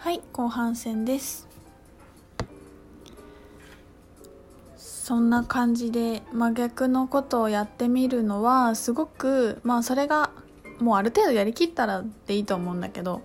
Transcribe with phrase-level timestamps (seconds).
[0.00, 1.46] はい後半戦です。
[4.78, 10.30] そんな感じで真逆のことをやってみるのはすごくまあそれが
[10.78, 13.20] もうある程度やりきったらでいいと思うんだけど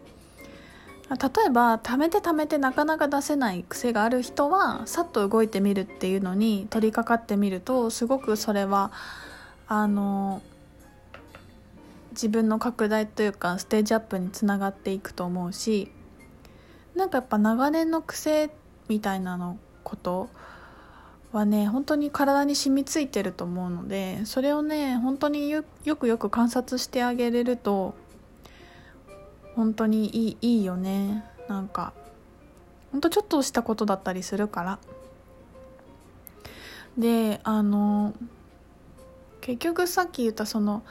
[1.09, 1.15] 例
[1.47, 8.91] えば貯めて貯めてなかなか出せない癖がある人はさっと動いてみるっていうのに取り掛かってみるとすごくそれは
[9.69, 10.41] あの
[12.11, 15.89] 自分の拡大というかステージアップにつながっていくと思うし
[16.95, 18.49] なんかやっぱ長年の癖
[18.87, 20.29] みたいなのこと
[21.31, 25.63] はね本当に体に染みついてると思うのでそれをね本当によ
[25.97, 27.95] くよく観察してあげれると
[29.55, 31.23] 本当にいいいいよね。
[31.47, 31.93] なんか
[32.91, 34.79] ほんとちょっとしたことだったりするから。
[36.97, 38.13] であの
[39.41, 40.83] 結局さっき言ったその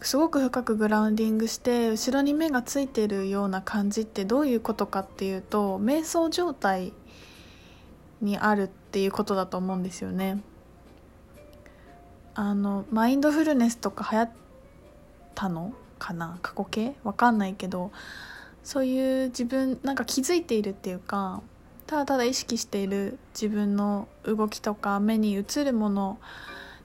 [0.00, 6.92] すごく深くグラウンディングして後ろに目がついてるような感じってどういうことかっていうと瞑想状態
[8.20, 10.40] にあるっていうことだと思うんですよね。
[12.34, 14.30] あのマインドフルネスとか流行っ
[15.34, 16.38] たのかな？
[16.42, 16.94] 過去形？
[17.02, 17.90] わかんないけど
[18.62, 21.42] そういう自分なんか気づいているっていうか
[21.88, 26.18] ただただ意識している自分の動きとか目に映るもの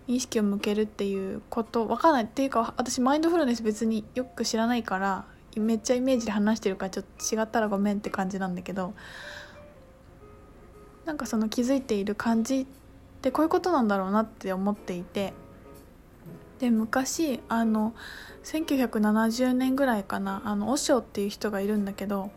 [0.08, 2.24] 意識を向けるっていうことわかんない。
[2.26, 8.94] っていうか私マインドフルネス別によく知らないからめっちゃイメージで話してるからちょっと違ったらごめんって感じなんだけど
[11.06, 12.66] なんかその気づいている感じっ
[13.22, 15.34] てこういうことなんだろうなって思っていて
[16.60, 17.94] で昔あの
[18.44, 22.32] 1970年ぐらいかなあのオショっていう人がいるんだけど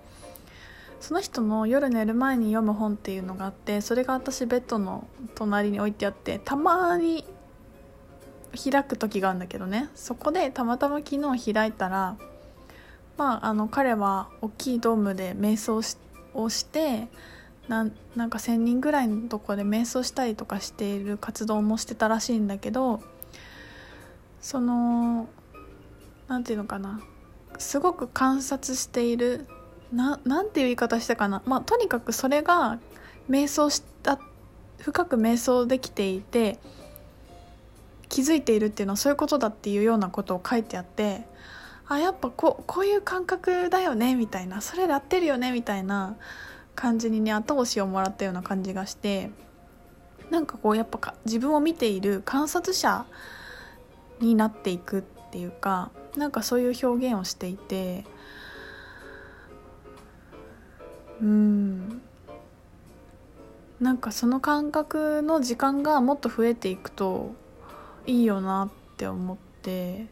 [1.01, 7.25] その人の夜寝る前に読む本っていうのがあってそれが私ベッドの隣に置いてあってたまに
[8.55, 9.89] 開く時があるんだけどね。
[9.95, 12.17] そこでたまたま昨日開いたら
[13.17, 15.83] まああの彼は大きいドームで瞑想
[16.35, 17.09] をして
[17.69, 17.91] なん
[18.31, 23.01] か1,000人ぐらいのとこで瞑想したりとかしている活動もしてたらしいんだけど
[24.41, 25.29] その
[26.29, 27.01] 何て言うのかな。
[27.59, 29.47] すごく観察している
[29.93, 32.79] ななんていう言い方したかな、まあ、とにかくそれが
[33.31, 34.19] 瞑想した
[34.79, 36.59] 深く瞑想できていて
[38.09, 41.27] 気づいているっていうのはそういうことだっていうようなことを書いてあって
[41.89, 46.17] あやっぱここういう感覚だよねみたいなそれやってるよねみたいな
[46.75, 49.31] 感じにね後押しをもらったような感じがして
[50.31, 53.07] なんかこうやっぱ自分を見ている観察者
[54.21, 58.05] になっていくっていうかなんかそういう表現をしていて
[61.21, 62.03] うん。
[63.81, 67.35] なんかその感覚の時間がもっと増えていくと
[68.07, 70.07] いいよなって思って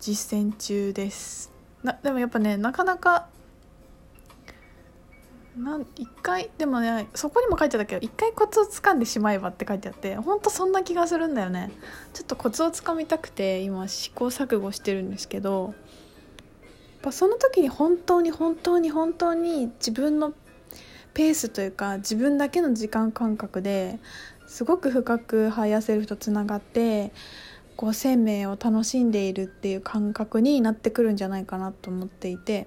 [0.00, 1.50] 実践中です。
[1.82, 3.28] なでもやっぱねなかなか
[5.56, 11.70] なん一回でもねそこにも書いてあったけど一回コツをつかんでしまえばって書いてあってほんとそんな気がするんだよね。
[12.14, 15.74] ちょっとコツをつかみたくて今試行錯誤してるんですけど
[16.62, 20.32] やっぱその時に本当に本当に本当に自分の
[21.14, 23.98] ペースというか自分だけの時間感覚で
[24.48, 27.12] すごく深くハイヤーセルフとつながって
[27.76, 32.66] こう生命を楽しんでいるっていう感覚になってくるんじゃないかなと思っていて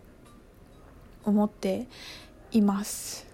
[1.25, 1.87] 思って
[2.51, 3.27] います。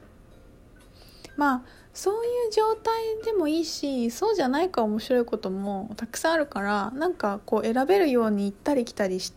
[1.36, 1.62] まあ
[1.94, 2.94] そういう状態
[3.26, 9.34] でもいいしそうじゃないか面白いこともたくさんあるからなんかこう選べるように行ったり来たりし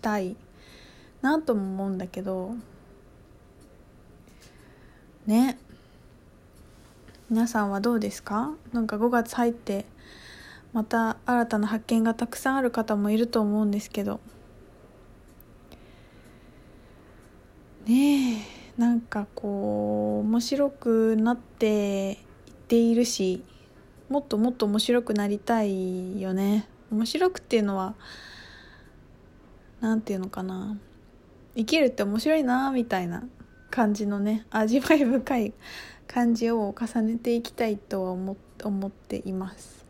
[0.00, 0.36] たい
[1.20, 2.54] なとも思うんだけど。
[5.26, 5.58] ね。
[7.32, 8.52] 皆さんはどうですか？
[8.74, 9.86] なんか5月入って
[10.74, 14.20] また新たな発見がたくさんある方もいると思うんですけど。
[17.86, 18.36] ねえ
[18.76, 22.18] なんかこう面白くなっていっ
[22.68, 23.42] ているし
[24.10, 26.68] もっともっと面白くなりたいよね。
[26.90, 27.94] 面白くっていうのは
[29.80, 30.76] 何て言うのかな。
[31.56, 33.24] 生きるって面白いなみたいな。
[33.72, 35.54] 感じのね味わい深い
[36.06, 39.82] 感じを重ねていきたいとは思思っています。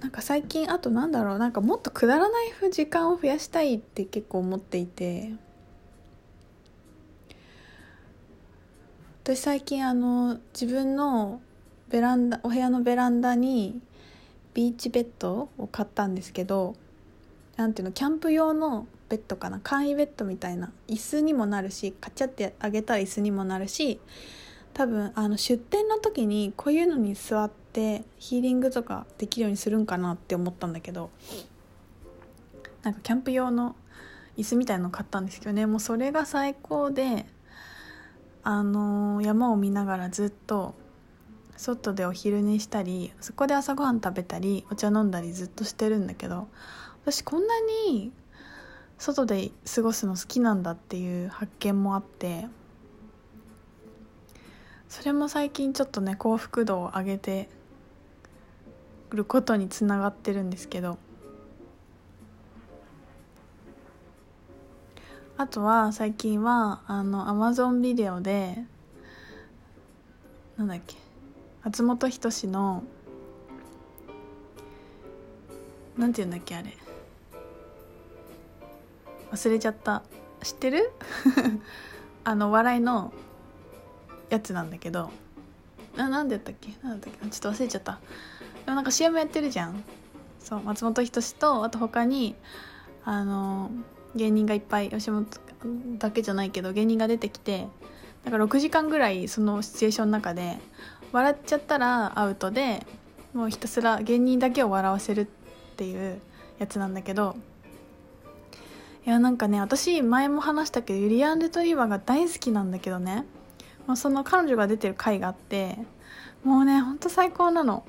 [0.00, 5.32] なんか最近あとなんだろうなんかもっとくだらない時間を増やしたいって結構思っていて。
[9.22, 11.40] 私最近あの自分の
[11.88, 13.80] ベランダお部屋のベランダに
[14.54, 16.74] ビーチベッドを買ったんですけど
[17.56, 24.00] なんていうのキャンプ用のベッドかな簡易ベッドみたいな椅子にもなるしカチャってあげたら椅子にもなるし
[24.72, 31.10] 多分あの出店の時にこういうのに座ってヒーリングとかできるようにするんかなって思ったんだけど
[32.82, 33.74] なんかキャンプ用の
[34.38, 35.66] 椅子みたいの買ったんですけどね。
[35.66, 37.26] もうそれが最高で
[38.42, 40.74] あのー、山を見ながらずっと
[41.58, 46.48] 外でお昼寝したりそこで朝ごはん食べたりお茶飲んだりずっとしてるんだけど
[47.10, 47.54] 私こんな
[47.88, 48.12] に
[48.96, 52.46] 外で過ごすの好きなんだっていう発見もあって
[54.88, 57.48] それも最近ちょっとね幸福度を上げて
[59.10, 60.98] ることにつながってるんですけど
[65.36, 68.56] あとは最近はあのアマゾンビデオで
[70.56, 70.94] なんだっけ
[71.64, 72.84] 松本人志の
[75.98, 76.76] なんて言うんだっけあれ。
[79.32, 80.02] 忘れちゃった。
[80.42, 80.90] 知ってる？
[82.24, 83.12] あの笑いの
[84.28, 85.10] やつなんだけど。
[85.96, 86.70] ななんでやったっけ？
[86.82, 87.28] なんだったっけ？
[87.28, 87.98] ちょっと忘れちゃった。
[88.64, 89.82] でもなんか CM やってるじゃん。
[90.38, 92.34] そう松本人志とあと他に
[93.04, 93.70] あの
[94.14, 95.26] 芸人がいっぱい吉本
[95.98, 97.68] だけじゃないけど芸人が出てきて
[98.24, 100.58] だか6時間ぐらいそのシチュエーションの中で
[101.12, 102.86] 笑っちゃったらアウトで
[103.34, 105.26] もうひたすら芸人だけを笑わせるっ
[105.76, 106.20] ていう
[106.58, 107.36] やつなんだけど
[109.06, 113.24] いやなんかね私前も話したけどユリアン・レトリーバーが大好きなんだけどね、
[113.86, 115.78] まあ、その彼女が出てる回があって
[116.44, 117.84] もうねほんと最高なの。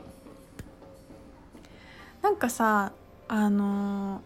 [2.22, 2.92] なんかさ
[3.28, 4.22] あの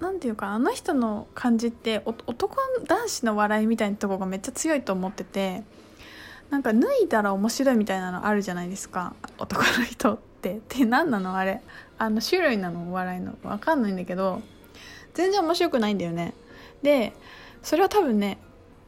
[0.00, 2.56] 何て言うかあの人の感じって男
[2.86, 5.62] 男子の笑いみたいなとこがめっちゃ強いと思ってて
[6.50, 9.14] なんか脱いだら面白いみたいなのあるじゃないですか。
[9.38, 10.56] 男の人って。
[10.56, 11.36] って何なの？
[11.36, 11.62] あれ。
[11.96, 12.90] あの種類なの？
[12.90, 13.32] お笑いの。
[13.42, 14.42] 分かんないんだけど。
[15.14, 16.34] 全然面白くないんだよね。
[16.82, 17.12] で
[17.62, 18.38] それは多分ね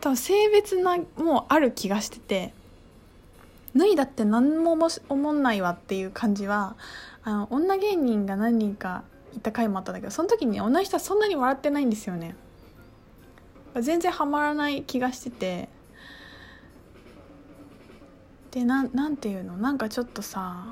[0.01, 2.53] 多分性別なもうある気がしてて
[3.75, 4.77] 脱いだって何も
[5.09, 6.77] 思んないわっていう感じは
[7.23, 9.03] あの女芸人が何人か
[9.37, 12.37] いた回もあったんだけどその時に女の人はそんなに笑ってないんですよね。
[13.81, 15.69] 全然ハマらない気がしてて
[18.51, 19.59] でななんていうの？
[19.59, 20.65] なんかちょっとさ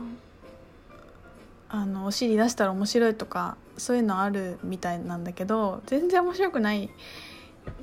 [1.75, 6.89] あのお尻出したら面白いとかそういうのあるみたいなんだけど全然面白くない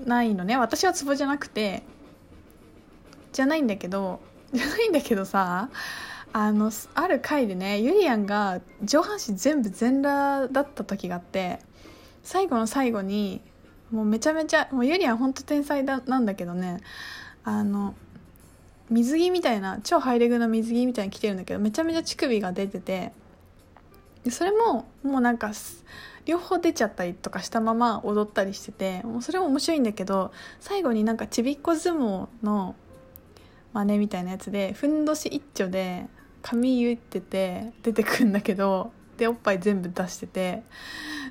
[0.05, 0.55] ないのね。
[0.55, 1.83] 私はツボじゃなくて
[3.33, 4.21] じゃないんだけど
[4.53, 5.69] じゃないんだけどさ
[6.31, 11.59] あのある回でねゆりやんが上半身全部全裸だった時があって
[12.23, 13.41] 最後の最後に
[13.91, 16.79] もうめちゃめちゃもうゆりやんほんと天才だなんだけどね
[17.43, 17.93] あの
[18.89, 23.11] 水着みたいな超ハイレグの水着みたいに着てるんだけどめちゃめちゃ乳首が出てて
[24.23, 25.51] でそれももうなんか
[26.25, 32.75] 両方出ちゃったりとかしたまま踊ったりしててもうそれも面白いんだけど最後になんかちびっこ相撲の
[33.73, 36.06] 真似みたいなやつでふんどし一丁で
[36.41, 40.63] 髪結ってて出てくんだけどでおっぱい全部出してて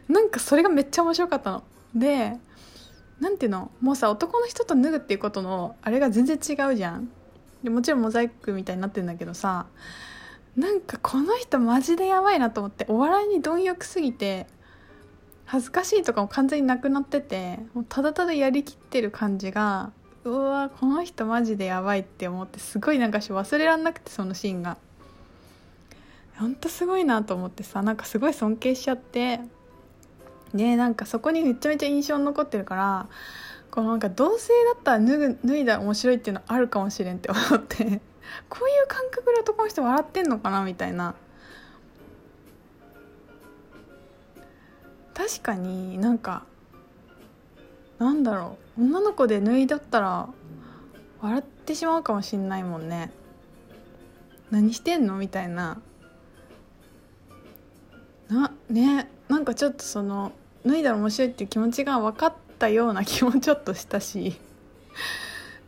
[0.08, 1.62] なんかそれがめっちゃ面白かったの。
[1.94, 2.36] で
[3.20, 3.70] なんていうの？
[3.80, 7.10] もうさ男の人と脱ぐっていうことのあれが全然違うじゃん
[7.62, 9.66] でもちろんモザイクみたいになってんだけどさ
[10.56, 14.46] なんかこの人マジでやばいなと思ってお笑いに貪欲すぎて
[15.46, 19.92] 恥ずかしいとかも完全になくなっててもうただただやりきってる感じが
[20.24, 24.76] うわこの人マジでやばいって思ってすごいなんか忘れらんなくてそのシーンが。
[26.38, 29.40] ほんとすごいなと思ってさなんかすごい尊敬しちゃって
[30.54, 33.08] でなんかそこにめちゃめちゃ印象に残ってるから
[33.70, 38.00] このなんか同性だったら脱ぐ脱いだら面白いっていうのあるかもしれんって思って。
[38.48, 41.14] こういう感覚で男の人笑ってんのかなみたいな。
[45.14, 46.44] 確かになんか
[48.00, 48.82] なんだろう。
[48.84, 50.28] 女の子で脱いだったら
[51.20, 53.12] 笑ってしまうかもしんないもんね。
[54.50, 55.82] 何してんのみたいな。
[58.28, 59.10] なね。
[59.28, 60.32] なんかちょっとその
[60.64, 64.40] 脱いだら面白いっていう気持ちが分かったような気もちょっとしたし。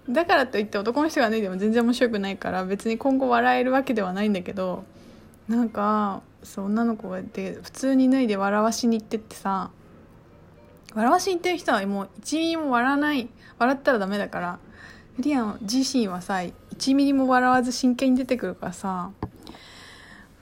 [0.09, 4.85] だからといって男の人が脱いでも全然面白くないから別に今後笑えるわけではないんだけど
[5.49, 9.71] なんかそう女の子がで普通に脱いで笑わしに行ってってさ
[10.94, 13.28] 笑わしに行ってる人はもう1ミリも笑わない
[13.59, 14.59] 笑ったらダメだから
[15.16, 19.12] フリアン自身はさ1ミリも笑わず真剣に出てくるからさ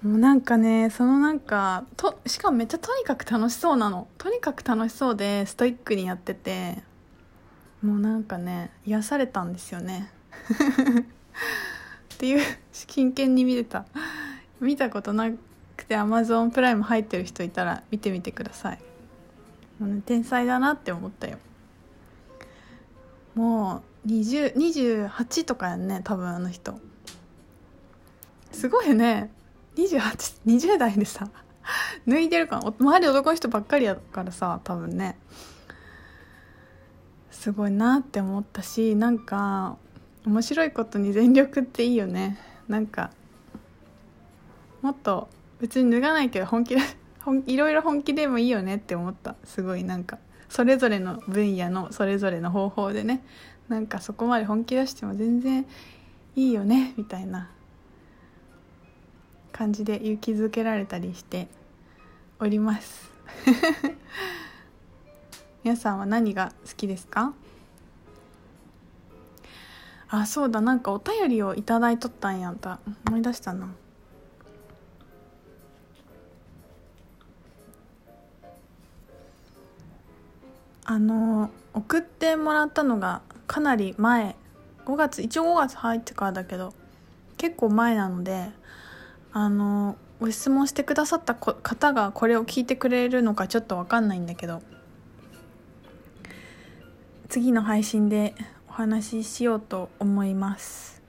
[0.03, 4.09] もうなんかねそのなんかとしかもめっちゃとにかく楽しそうなの。
[4.17, 6.83] とにかく楽しそうでストイックにやってて
[7.83, 10.11] もうなんかね癒されたんですよね。
[12.15, 13.87] っていう真剣に見てた。
[14.61, 15.31] 見たことな
[15.77, 18.79] くて Amazon プライム入ってる人いたら見てみてください。
[19.79, 21.39] もう、ね、天才だなって思ったよ。
[23.35, 26.79] もう2028とかやんね多分あの人。
[28.53, 29.33] すごいね。
[29.77, 31.31] 2820代でさ
[32.07, 35.19] 脱いでるから周り男の人ばっかりやからさ多分ね。
[37.41, 39.79] すごいなって思ったしなんか
[40.27, 42.39] 面白いことに全力っていいよね。
[42.69, 43.11] なんか
[44.83, 45.27] もっと
[45.59, 46.83] 別に脱がないけど本気で
[47.25, 49.37] 本いろいろ本気でもいいよねって思った。
[49.45, 50.19] すごいなんか
[50.51, 53.25] それぞれの分野のそれぞれの方法でね。
[53.71, 55.65] なんかそこまで本気出しても全然
[56.37, 57.49] いいよねみたいな。
[59.51, 61.49] 感じで勇気づけられたりして
[62.39, 63.11] おります。
[65.63, 67.35] 皆さんは何が好きですか？
[70.09, 72.81] あそうだなんかお便りをいただいとったんやった。
[73.07, 73.69] 思い出したな。
[80.85, 84.37] あの送ってもらったのがかなり前。
[84.87, 86.73] 5月一応5月入ってからだけど
[87.37, 88.49] 結構前なので
[89.33, 94.63] あのご質問してくださった方がこれを聞いてくれるのかちょっと分かんないんだけど
[97.31, 98.35] 次の配信で
[98.69, 101.01] お話ししようと思います。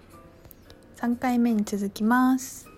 [0.97, 2.70] 3回目に続きます。